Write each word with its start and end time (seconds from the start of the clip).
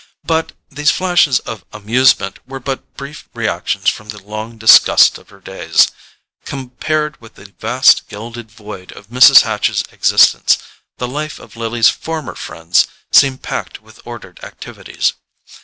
But 0.25 0.53
these 0.67 0.89
flashes 0.89 1.37
of 1.41 1.63
amusement 1.71 2.39
were 2.47 2.59
but 2.59 2.95
brief 2.95 3.29
reactions 3.35 3.87
from 3.87 4.09
the 4.09 4.17
long 4.17 4.57
disgust 4.57 5.19
of 5.19 5.29
her 5.29 5.39
days. 5.39 5.91
Compared 6.43 7.21
with 7.21 7.35
the 7.35 7.53
vast 7.59 8.09
gilded 8.09 8.49
void 8.49 8.91
of 8.93 9.09
Mrs. 9.09 9.41
Hatch's 9.41 9.83
existence, 9.91 10.57
the 10.97 11.07
life 11.07 11.37
of 11.37 11.55
Lily's 11.55 11.89
former 11.89 12.33
friends 12.33 12.87
seemed 13.11 13.43
packed 13.43 13.83
with 13.83 14.01
ordered 14.03 14.43
activities. 14.43 15.13